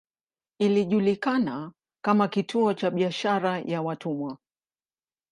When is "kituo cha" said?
2.27-2.91